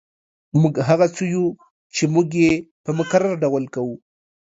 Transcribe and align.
موږ 0.61 0.75
هغه 0.87 1.07
څه 1.15 1.23
یو 1.33 1.45
چې 1.95 2.03
موږ 2.13 2.27
یې 2.43 2.51
په 2.83 2.91
مکرر 2.97 3.31
ډول 3.43 3.63
کوو 3.73 3.95